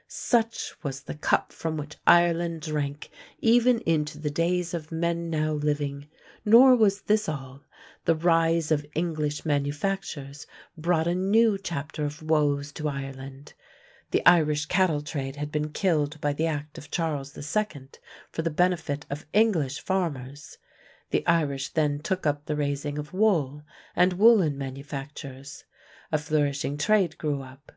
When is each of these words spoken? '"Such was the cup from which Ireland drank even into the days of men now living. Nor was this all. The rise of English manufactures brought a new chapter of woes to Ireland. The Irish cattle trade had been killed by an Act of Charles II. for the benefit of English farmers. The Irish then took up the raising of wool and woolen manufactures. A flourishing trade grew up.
'"Such 0.08 0.74
was 0.82 1.02
the 1.04 1.14
cup 1.14 1.52
from 1.52 1.76
which 1.76 1.98
Ireland 2.04 2.62
drank 2.62 3.10
even 3.38 3.78
into 3.82 4.18
the 4.18 4.28
days 4.28 4.74
of 4.74 4.90
men 4.90 5.30
now 5.30 5.52
living. 5.52 6.08
Nor 6.44 6.74
was 6.74 7.02
this 7.02 7.28
all. 7.28 7.62
The 8.04 8.16
rise 8.16 8.72
of 8.72 8.84
English 8.96 9.46
manufactures 9.46 10.48
brought 10.76 11.06
a 11.06 11.14
new 11.14 11.56
chapter 11.56 12.04
of 12.04 12.24
woes 12.24 12.72
to 12.72 12.88
Ireland. 12.88 13.54
The 14.10 14.26
Irish 14.26 14.66
cattle 14.66 15.00
trade 15.00 15.36
had 15.36 15.52
been 15.52 15.68
killed 15.70 16.20
by 16.20 16.30
an 16.30 16.42
Act 16.42 16.76
of 16.76 16.90
Charles 16.90 17.38
II. 17.38 17.90
for 18.32 18.42
the 18.42 18.50
benefit 18.50 19.06
of 19.08 19.26
English 19.32 19.80
farmers. 19.80 20.58
The 21.10 21.24
Irish 21.24 21.68
then 21.68 22.00
took 22.00 22.26
up 22.26 22.46
the 22.46 22.56
raising 22.56 22.98
of 22.98 23.12
wool 23.12 23.62
and 23.94 24.14
woolen 24.14 24.58
manufactures. 24.58 25.62
A 26.10 26.18
flourishing 26.18 26.78
trade 26.78 27.16
grew 27.16 27.42
up. 27.42 27.70